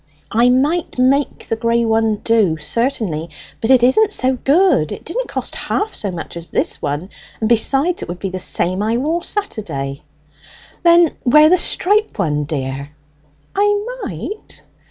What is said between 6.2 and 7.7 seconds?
as this one, and